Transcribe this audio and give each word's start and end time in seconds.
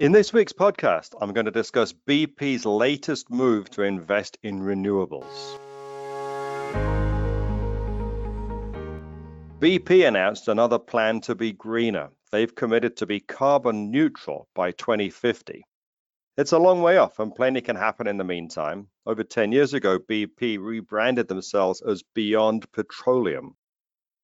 In 0.00 0.10
this 0.10 0.32
week's 0.32 0.52
podcast, 0.52 1.14
I'm 1.20 1.32
going 1.32 1.44
to 1.44 1.52
discuss 1.52 1.92
BP's 1.92 2.66
latest 2.66 3.30
move 3.30 3.70
to 3.70 3.82
invest 3.82 4.36
in 4.42 4.60
renewables. 4.60 5.56
BP 9.60 10.08
announced 10.08 10.48
another 10.48 10.80
plan 10.80 11.20
to 11.20 11.36
be 11.36 11.52
greener. 11.52 12.08
They've 12.32 12.52
committed 12.52 12.96
to 12.96 13.06
be 13.06 13.20
carbon 13.20 13.92
neutral 13.92 14.48
by 14.52 14.72
2050. 14.72 15.64
It's 16.38 16.50
a 16.50 16.58
long 16.58 16.82
way 16.82 16.96
off, 16.96 17.20
and 17.20 17.32
plenty 17.32 17.60
can 17.60 17.76
happen 17.76 18.08
in 18.08 18.16
the 18.16 18.24
meantime. 18.24 18.88
Over 19.06 19.22
10 19.22 19.52
years 19.52 19.74
ago, 19.74 20.00
BP 20.00 20.58
rebranded 20.58 21.28
themselves 21.28 21.80
as 21.82 22.02
Beyond 22.14 22.66
Petroleum, 22.72 23.54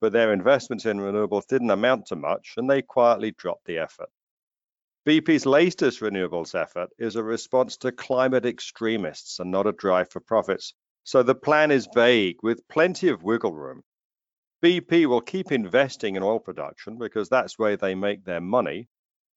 but 0.00 0.12
their 0.12 0.32
investments 0.32 0.84
in 0.84 0.98
renewables 0.98 1.46
didn't 1.46 1.70
amount 1.70 2.06
to 2.06 2.16
much, 2.16 2.54
and 2.56 2.68
they 2.68 2.82
quietly 2.82 3.30
dropped 3.30 3.66
the 3.66 3.78
effort. 3.78 4.10
BP's 5.06 5.46
latest 5.46 6.00
renewables 6.00 6.54
effort 6.54 6.90
is 6.98 7.16
a 7.16 7.22
response 7.22 7.78
to 7.78 7.90
climate 7.90 8.44
extremists 8.44 9.40
and 9.40 9.50
not 9.50 9.66
a 9.66 9.72
drive 9.72 10.10
for 10.10 10.20
profits. 10.20 10.74
So 11.04 11.22
the 11.22 11.34
plan 11.34 11.70
is 11.70 11.88
vague 11.94 12.36
with 12.42 12.68
plenty 12.68 13.08
of 13.08 13.22
wiggle 13.22 13.54
room. 13.54 13.82
BP 14.62 15.06
will 15.06 15.22
keep 15.22 15.52
investing 15.52 16.16
in 16.16 16.22
oil 16.22 16.38
production 16.38 16.98
because 16.98 17.30
that's 17.30 17.58
where 17.58 17.78
they 17.78 17.94
make 17.94 18.24
their 18.26 18.42
money. 18.42 18.90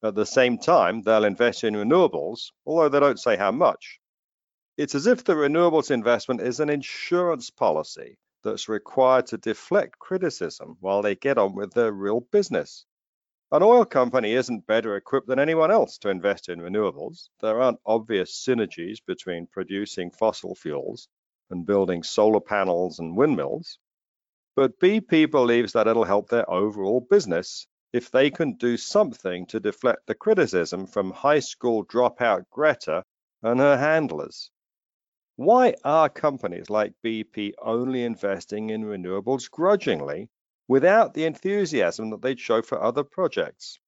At 0.03 0.15
the 0.15 0.25
same 0.25 0.57
time, 0.57 1.01
they'll 1.01 1.23
invest 1.23 1.63
in 1.63 1.75
renewables, 1.75 2.51
although 2.65 2.89
they 2.89 2.99
don't 2.99 3.19
say 3.19 3.37
how 3.37 3.53
much. 3.53 4.01
It's 4.75 4.95
as 4.95 5.07
if 5.07 5.23
the 5.23 5.33
renewables 5.33 5.91
investment 5.91 6.41
is 6.41 6.59
an 6.59 6.69
insurance 6.69 7.49
policy 7.49 8.17
that's 8.43 8.67
required 8.67 9.27
to 9.27 9.37
deflect 9.37 9.97
criticism 9.97 10.75
while 10.81 11.01
they 11.01 11.15
get 11.15 11.37
on 11.37 11.55
with 11.55 11.73
their 11.73 11.93
real 11.93 12.19
business. 12.19 12.85
An 13.53 13.61
oil 13.61 13.85
company 13.85 14.33
isn't 14.33 14.65
better 14.65 14.95
equipped 14.95 15.27
than 15.27 15.37
anyone 15.37 15.69
else 15.69 15.99
to 15.99 16.09
invest 16.09 16.49
in 16.49 16.59
renewables. 16.59 17.29
There 17.39 17.61
aren't 17.61 17.79
obvious 17.85 18.43
synergies 18.43 18.97
between 19.05 19.45
producing 19.45 20.09
fossil 20.09 20.55
fuels 20.55 21.07
and 21.51 21.63
building 21.63 22.01
solar 22.01 22.39
panels 22.39 22.97
and 22.97 23.15
windmills. 23.15 23.77
But 24.55 24.79
BP 24.79 25.29
believes 25.29 25.73
that 25.73 25.85
it'll 25.85 26.03
help 26.03 26.29
their 26.29 26.49
overall 26.49 26.99
business 26.99 27.67
if 27.93 28.09
they 28.09 28.31
can 28.31 28.55
do 28.55 28.75
something 28.75 29.45
to 29.45 29.59
deflect 29.59 30.07
the 30.07 30.15
criticism 30.15 30.87
from 30.87 31.11
high 31.11 31.41
school 31.41 31.85
dropout 31.85 32.45
Greta 32.49 33.05
and 33.43 33.59
her 33.59 33.77
handlers. 33.77 34.49
Why 35.35 35.75
are 35.83 36.09
companies 36.09 36.71
like 36.71 36.95
BP 37.05 37.53
only 37.61 38.03
investing 38.03 38.71
in 38.71 38.83
renewables 38.83 39.47
grudgingly 39.51 40.31
without 40.67 41.13
the 41.13 41.25
enthusiasm 41.25 42.09
that 42.11 42.21
they'd 42.21 42.39
show 42.39 42.61
for 42.61 42.81
other 42.81 43.03
projects. 43.03 43.79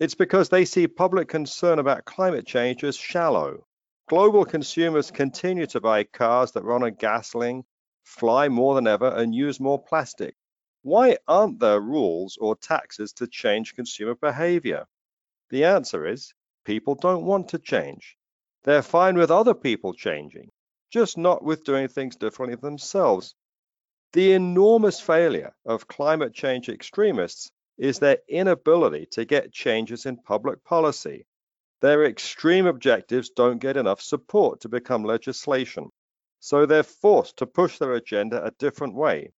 It's 0.00 0.14
because 0.14 0.48
they 0.48 0.64
see 0.64 0.88
public 0.88 1.28
concern 1.28 1.78
about 1.78 2.04
climate 2.04 2.46
change 2.46 2.82
as 2.82 2.96
shallow. 2.96 3.66
Global 4.08 4.44
consumers 4.44 5.10
continue 5.10 5.66
to 5.66 5.80
buy 5.80 6.04
cars 6.04 6.52
that 6.52 6.64
run 6.64 6.82
on 6.82 6.94
gasoline, 6.94 7.64
fly 8.02 8.48
more 8.48 8.74
than 8.74 8.86
ever, 8.86 9.08
and 9.08 9.34
use 9.34 9.60
more 9.60 9.82
plastic. 9.82 10.34
Why 10.82 11.16
aren't 11.26 11.60
there 11.60 11.80
rules 11.80 12.36
or 12.38 12.56
taxes 12.56 13.12
to 13.14 13.26
change 13.26 13.74
consumer 13.74 14.14
behavior? 14.14 14.86
The 15.50 15.64
answer 15.64 16.06
is 16.06 16.34
people 16.64 16.94
don't 16.94 17.24
want 17.24 17.48
to 17.50 17.58
change. 17.58 18.16
They're 18.64 18.82
fine 18.82 19.16
with 19.16 19.30
other 19.30 19.54
people 19.54 19.94
changing, 19.94 20.50
just 20.90 21.16
not 21.16 21.42
with 21.42 21.64
doing 21.64 21.88
things 21.88 22.16
differently 22.16 22.56
themselves. 22.56 23.34
The 24.14 24.30
enormous 24.30 25.00
failure 25.00 25.56
of 25.66 25.88
climate 25.88 26.32
change 26.32 26.68
extremists 26.68 27.50
is 27.76 27.98
their 27.98 28.18
inability 28.28 29.06
to 29.06 29.24
get 29.24 29.50
changes 29.50 30.06
in 30.06 30.18
public 30.18 30.62
policy. 30.62 31.26
Their 31.80 32.04
extreme 32.04 32.66
objectives 32.66 33.30
don't 33.30 33.58
get 33.58 33.76
enough 33.76 34.00
support 34.00 34.60
to 34.60 34.68
become 34.68 35.02
legislation, 35.02 35.90
so 36.38 36.64
they're 36.64 36.84
forced 36.84 37.38
to 37.38 37.46
push 37.46 37.78
their 37.78 37.94
agenda 37.94 38.44
a 38.44 38.52
different 38.52 38.94
way. 38.94 39.32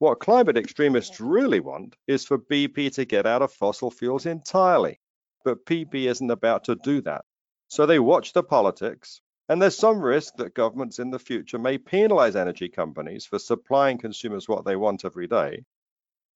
What 0.00 0.20
climate 0.20 0.58
extremists 0.58 1.18
really 1.18 1.60
want 1.60 1.96
is 2.06 2.26
for 2.26 2.36
BP 2.36 2.92
to 2.96 3.06
get 3.06 3.24
out 3.24 3.40
of 3.40 3.54
fossil 3.54 3.90
fuels 3.90 4.26
entirely, 4.26 5.00
but 5.46 5.64
BP 5.64 6.10
isn't 6.10 6.30
about 6.30 6.64
to 6.64 6.74
do 6.74 7.00
that. 7.00 7.24
So 7.68 7.86
they 7.86 8.00
watch 8.00 8.34
the 8.34 8.42
politics, 8.42 9.22
and 9.48 9.60
there's 9.60 9.76
some 9.76 10.00
risk 10.00 10.36
that 10.36 10.54
governments 10.54 10.98
in 10.98 11.10
the 11.10 11.18
future 11.18 11.58
may 11.58 11.76
penalize 11.76 12.34
energy 12.34 12.68
companies 12.68 13.26
for 13.26 13.38
supplying 13.38 13.98
consumers 13.98 14.48
what 14.48 14.64
they 14.64 14.76
want 14.76 15.04
every 15.04 15.26
day. 15.26 15.64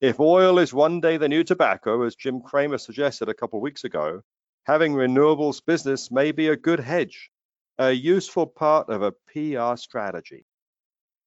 If 0.00 0.20
oil 0.20 0.58
is 0.58 0.74
one 0.74 1.00
day 1.00 1.16
the 1.16 1.28
new 1.28 1.42
tobacco, 1.42 2.02
as 2.02 2.14
Jim 2.14 2.42
Cramer 2.42 2.78
suggested 2.78 3.28
a 3.28 3.34
couple 3.34 3.58
of 3.58 3.62
weeks 3.62 3.84
ago, 3.84 4.22
having 4.64 4.92
renewables 4.92 5.64
business 5.64 6.10
may 6.10 6.32
be 6.32 6.48
a 6.48 6.56
good 6.56 6.80
hedge, 6.80 7.30
a 7.78 7.92
useful 7.92 8.46
part 8.46 8.90
of 8.90 9.02
a 9.02 9.12
PR 9.32 9.76
strategy. 9.76 10.44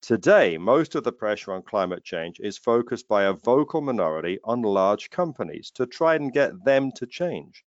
Today, 0.02 0.58
most 0.58 0.96
of 0.96 1.04
the 1.04 1.12
pressure 1.12 1.54
on 1.54 1.64
climate 1.64 2.04
change 2.04 2.40
is 2.40 2.58
focused 2.58 3.08
by 3.08 3.24
a 3.24 3.34
vocal 3.34 3.82
minority 3.82 4.40
on 4.44 4.62
large 4.62 5.10
companies 5.10 5.72
to 5.72 5.88
try 5.88 6.16
and 6.16 6.32
get 6.32 6.64
them 6.64 6.92
to 6.94 7.08
change 7.08 7.64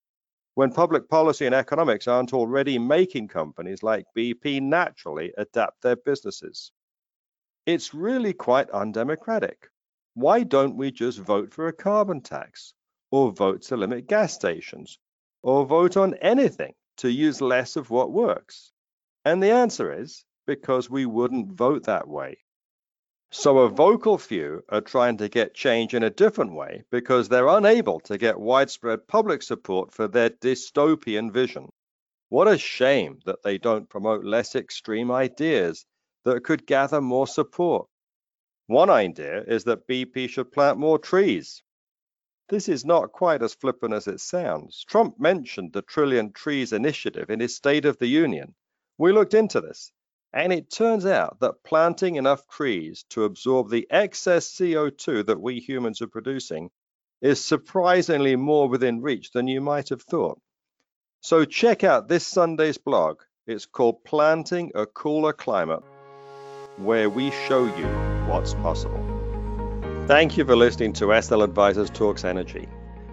when 0.56 0.72
public 0.72 1.10
policy 1.10 1.46
and 1.46 1.56
economics 1.56 2.08
aren't 2.08 2.34
already 2.34 2.78
making 2.78 3.28
companies 3.28 3.82
like 3.82 4.06
BP 4.16 4.62
naturally 4.62 5.34
adapt 5.38 5.82
their 5.82 5.96
businesses. 5.96 6.72
It's 7.66 7.94
really 7.94 8.34
quite 8.34 8.70
undemocratic. 8.70 9.70
Why 10.14 10.44
don't 10.44 10.78
we 10.78 10.92
just 10.92 11.18
vote 11.18 11.54
for 11.54 11.68
a 11.68 11.74
carbon 11.74 12.22
tax, 12.22 12.74
or 13.10 13.32
vote 13.32 13.64
to 13.64 13.78
limit 13.78 14.08
gas 14.08 14.34
stations, 14.34 15.00
or 15.42 15.66
vote 15.66 15.98
on 15.98 16.14
anything 16.16 16.74
to 16.98 17.10
use 17.10 17.42
less 17.42 17.76
of 17.76 17.90
what 17.90 18.12
works? 18.12 18.72
And 19.26 19.42
the 19.42 19.52
answer 19.52 19.92
is 19.92 20.24
because 20.46 20.90
we 20.90 21.06
wouldn't 21.06 21.54
vote 21.54 21.86
that 21.86 22.08
way. 22.08 22.38
So 23.36 23.58
a 23.58 23.68
vocal 23.68 24.20
few 24.20 24.64
are 24.70 24.80
trying 24.80 25.18
to 25.18 25.28
get 25.28 25.56
change 25.56 25.96
in 25.96 26.04
a 26.04 26.12
different 26.12 26.54
way 26.54 26.84
because 26.92 27.28
they're 27.28 27.48
unable 27.48 28.00
to 28.02 28.20
get 28.20 28.40
widespread 28.40 29.08
public 29.08 29.42
support 29.42 29.92
for 29.92 30.08
their 30.08 30.30
dystopian 30.30 31.32
vision. 31.34 31.70
What 32.30 32.48
a 32.48 32.60
shame 32.60 33.22
that 33.26 33.42
they 33.42 33.58
don't 33.58 33.90
promote 33.90 34.24
less 34.24 34.56
extreme 34.56 35.10
ideas 35.10 35.84
that 36.26 36.44
could 36.44 36.68
gather 36.68 37.02
more 37.02 37.26
support. 37.26 37.88
One 38.68 38.92
idea 38.92 39.42
is 39.42 39.64
that 39.64 39.88
BP 39.88 40.30
should 40.30 40.52
plant 40.52 40.78
more 40.78 41.00
trees. 41.00 41.64
This 42.50 42.70
is 42.70 42.86
not 42.86 43.12
quite 43.12 43.42
as 43.42 43.56
flippant 43.56 43.96
as 43.96 44.08
it 44.08 44.20
sounds. 44.20 44.86
Trump 44.88 45.20
mentioned 45.20 45.74
the 45.74 45.82
Trillion 45.82 46.34
Trees 46.34 46.72
Initiative 46.72 47.32
in 47.32 47.40
his 47.40 47.56
State 47.56 47.86
of 47.86 47.98
the 47.98 48.08
Union. 48.08 48.54
We 49.00 49.12
looked 49.12 49.34
into 49.34 49.60
this. 49.60 49.92
And 50.34 50.52
it 50.52 50.72
turns 50.72 51.06
out 51.06 51.40
that 51.42 51.64
planting 51.64 52.16
enough 52.16 52.48
trees 52.48 53.06
to 53.10 53.26
absorb 53.26 53.70
the 53.70 53.86
excess 53.92 54.50
CO2 54.50 55.28
that 55.28 55.40
we 55.40 55.60
humans 55.60 56.02
are 56.02 56.08
producing 56.08 56.72
is 57.22 57.46
surprisingly 57.46 58.36
more 58.36 58.68
within 58.68 59.02
reach 59.02 59.30
than 59.32 59.48
you 59.48 59.62
might 59.62 59.90
have 59.90 60.02
thought. 60.02 60.42
So 61.22 61.46
check 61.46 61.84
out 61.84 62.08
this 62.08 62.26
Sunday's 62.26 62.80
blog. 62.80 63.22
It's 63.46 63.68
called 63.68 64.04
Planting 64.04 64.72
a 64.74 64.88
Cooler 64.88 65.34
Climate, 65.34 65.84
where 66.78 67.10
we 67.10 67.30
show 67.48 67.66
you 67.66 67.86
what's 68.28 68.56
possible. 68.56 69.06
Thank 70.08 70.36
you 70.36 70.46
for 70.46 70.56
listening 70.56 70.94
to 70.94 71.22
SL 71.22 71.44
Advisors 71.44 71.92
Talks 71.92 72.26
Energy. 72.26 72.68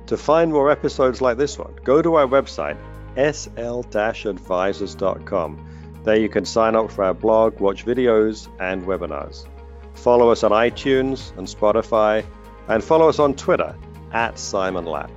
To 0.06 0.16
find 0.16 0.52
more 0.52 0.70
episodes 0.70 1.20
like 1.20 1.36
this 1.36 1.58
one, 1.58 1.74
go 1.84 2.00
to 2.00 2.14
our 2.14 2.26
website, 2.26 2.78
sl-advisors.com 3.16 5.66
there 6.04 6.18
you 6.18 6.28
can 6.28 6.44
sign 6.44 6.74
up 6.74 6.90
for 6.90 7.04
our 7.04 7.14
blog, 7.14 7.60
watch 7.60 7.84
videos, 7.84 8.48
and 8.58 8.82
webinars. 8.82 9.46
Follow 9.94 10.30
us 10.30 10.42
on 10.42 10.50
iTunes 10.50 11.36
and 11.36 11.46
Spotify, 11.46 12.24
and 12.68 12.82
follow 12.82 13.08
us 13.08 13.18
on 13.18 13.34
Twitter 13.34 13.76
at 14.12 14.38
Simon 14.38 14.86
Lack. 14.86 15.10